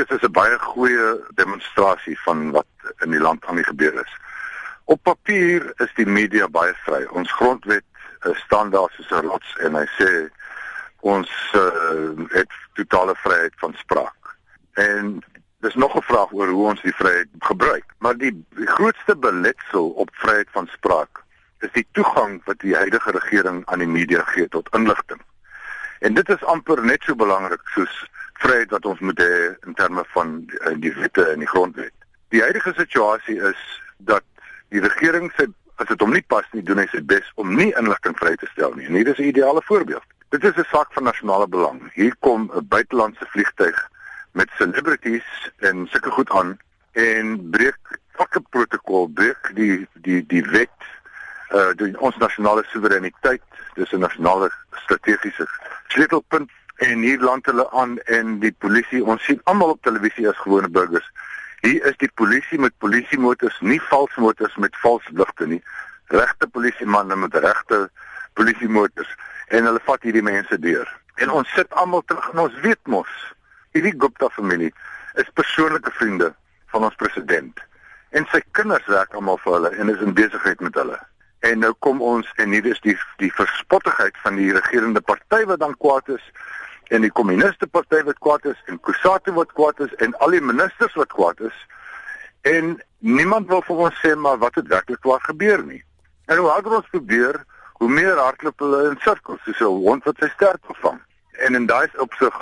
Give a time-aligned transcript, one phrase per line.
[0.00, 2.70] dit is 'n baie goeie demonstrasie van wat
[3.04, 4.12] in die land aan die gebeur is.
[4.84, 7.04] Op papier is die media baie vry.
[7.04, 7.84] Ons grondwet
[8.26, 10.10] uh, staan daar soos 'n rots en hy sê
[11.00, 14.36] ons uh, het totale vryheid van spraak.
[14.74, 15.24] En
[15.60, 17.84] dis nog 'n vraag oor hoe ons die vryheid gebruik.
[17.98, 21.22] Maar die, die grootste beletsel op vryheid van spraak
[21.58, 25.20] is die toegang wat die huidige regering aan die media gee tot inligting.
[25.98, 28.09] En dit is amper net so belangrik soos
[28.40, 31.94] vryheid wat ons moet hê in terme van die, die wette en die grondwet.
[32.34, 33.60] Die huidige situasie is
[33.98, 34.24] dat
[34.74, 35.48] die regering sê
[35.80, 38.48] as dit hom nie pas nie, doen hy sy bes om nie inligting vry te
[38.52, 38.86] stel nie.
[38.88, 40.04] En hier is 'n ideale voorbeeld.
[40.28, 41.80] Dit is 'n saak van nasionale belang.
[41.94, 43.88] Hier kom 'n buitelandse vliegtyg
[44.32, 46.58] met celebrities en sulke goed aan
[46.92, 50.78] en breek elke protokol, breek die die die wet
[51.50, 53.42] uh die ons nasionale soewereiniteit,
[53.74, 55.46] dis 'n nasionale strategiese
[55.88, 60.38] sleutelpunt en hier land hulle aan en die polisie, ons sien almal op televisie as
[60.40, 61.04] gewone burgers.
[61.60, 65.60] Hier is die polisie met polisiemotors, nie vals motors met vals ligte nie.
[66.08, 67.82] Regte polisiemanne met regte
[68.38, 69.10] polisiemotors
[69.52, 70.88] en hulle vat hierdie mense deur.
[71.20, 73.10] En ons sit almal terug en ons weet mos
[73.76, 74.72] hierdie Gupta familie
[75.20, 76.32] is persoonlike vriende
[76.72, 77.60] van ons president.
[78.16, 80.96] En sy kinders werk almal vir hulle en is in besigheid met hulle.
[81.44, 85.60] En nou kom ons en hier is die die verspottigheid van die regerende party wat
[85.60, 86.24] dan kwaad is
[86.90, 90.42] en die kommuniste party wat kwaad is en Kusatu wat kwaad is en al die
[90.42, 91.58] ministers wat kwaad is.
[92.50, 95.82] En niemand wil vir ons sê maar wat het werklik waar gebeur nie.
[96.26, 97.38] En hoe harder ons probeer,
[97.78, 100.98] hoe meer hardloop hulle in sirkels soos 'n hond wat sy stert vervang.
[101.46, 102.34] En in daai opsig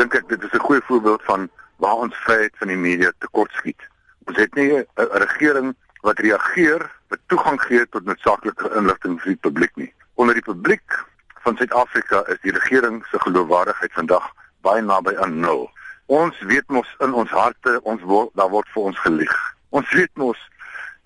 [0.00, 3.80] dink ek dit is 'n goeie voorbeeld van waar ons vryheid van die media tekortskiet.
[4.26, 9.42] Ons het nie 'n regering wat reageer, wat toegang gee tot noodsaaklike inligting vir die
[9.42, 9.92] publiek nie.
[10.14, 11.04] Onder die publiek
[11.42, 14.28] van Suid-Afrika is die regering se geloofwaardigheid vandag
[14.62, 15.66] baie naby aan nul.
[16.06, 19.34] Ons weet mos in ons harte, ons word daar word vir ons gelieg.
[19.70, 20.38] Ons weet mos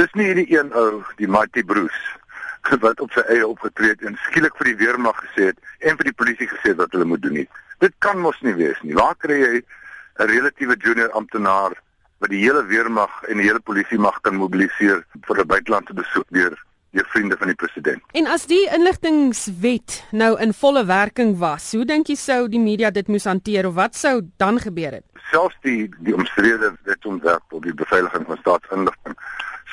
[0.00, 4.16] dis nie hierdie een ou, die Mighty Bruce wat op sy eie opgetree het en
[4.24, 7.22] skielik vir die weermag gesê het en vir die polisie gesê het wat hulle moet
[7.22, 7.48] doen nie.
[7.84, 8.96] Dit kan mos nie wees nie.
[8.96, 11.76] Waar kry jy 'n relatiewe junior amptenaar
[12.18, 16.26] wat die hele weermag en die hele polisie mag kan mobiliseer vir 'n buitelandse besoek
[16.30, 16.56] deur
[16.94, 18.02] jou vriende van die president.
[18.12, 22.90] En as die inligtingwet nou in volle werking was, hoe dink jy sou die media
[22.94, 25.06] dit moes hanteer of wat sou dan gebeur het?
[25.30, 29.18] Selfs die die omstrede wetsontwerp op die beveiliging van staatsinligting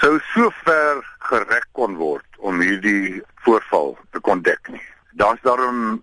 [0.01, 4.81] sou so ver gereg kon word om hierdie voorval te kon dek nie.
[5.19, 5.99] Daar's daarom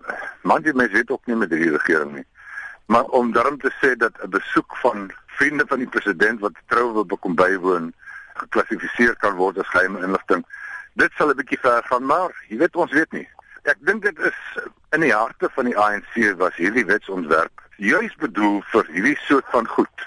[0.47, 2.27] manjie mense weet ook nie met die regering nie.
[2.93, 6.93] Maar om daarom te sê dat 'n besoek van vriende van die president wat trou
[6.93, 7.93] wil bekom bywoon
[8.35, 10.45] geklassifiseer kan word as geheime inligting,
[10.99, 13.29] dit sal 'n bietjie ver gaan, maar jy weet ons weet nie.
[13.63, 14.39] Ek dink dit is
[14.97, 19.67] in die harte van die ANC was hierdie wetsontwerp juis bedoel vir hierdie soort van
[19.67, 20.07] goed.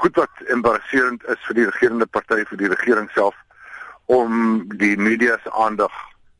[0.00, 3.36] Goed wat embarrasserend is vir die regerende party vir die regering self
[4.06, 5.92] om die media se aandag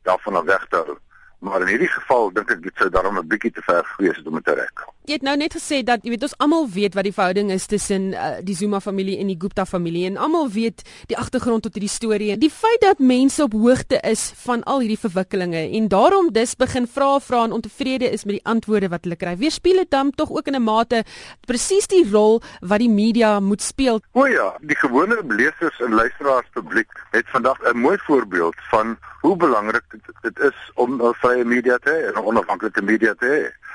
[0.07, 0.97] daarvan af weg te hou.
[1.39, 4.27] Maar in hierdie geval dink ek dit sou daarom 'n bietjie te ver gewees het
[4.27, 4.85] om dit te rek.
[5.07, 7.63] Jy het nou net gesê dat jy weet ons almal weet wat die verhouding is
[7.71, 11.77] tussen uh, die Zuma familie en die Gupta familie en almal weet die agtergrond tot
[11.77, 12.33] hierdie storie.
[12.35, 16.89] Die feit dat mense op hoogte is van al hierdie verwikkelinge en daarom dus begin
[16.91, 19.37] vra vra en ontevrede is met die antwoorde wat hulle kry.
[19.39, 21.05] Weerspieël dit dan tog ook in 'n mate
[21.47, 24.01] presies die rol wat die media moet speel.
[24.11, 29.37] O ja, die gewone lesers en luisteraars publiek het vandag 'n mooi voorbeeld van hoe
[29.37, 29.87] belangrik
[30.21, 33.66] dit is om 'n vrye media te hê en 'n onafhanklike media te hê.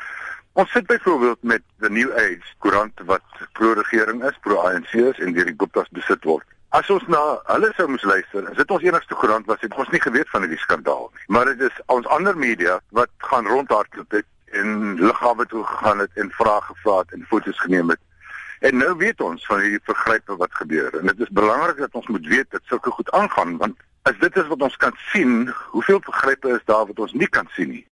[0.52, 5.48] Ons sit byvoorbeeld met the New Age koerant wat pro-regering is, pro-ANC is en deur
[5.48, 6.44] die Gupta's besit word.
[6.76, 9.88] As ons na hulle sou moes luister, is dit ons enigste koerant wat het ons
[9.94, 11.24] nie geweet van hierdie skandaal nie.
[11.32, 14.28] Maar dit is ons ander media wat gaan rondhardloop het
[14.60, 18.02] en lughawe toe gegaan het en vrae gevra het en foto's geneem het.
[18.60, 22.12] En nou weet ons van hierdie vergrype wat gebeur en dit is belangrik dat ons
[22.12, 26.00] moet weet dat sulke goed aangaan want As dit is wat ons kan sien, hoeveel
[26.02, 27.84] vergrype is daar wat ons nie kan sien nie?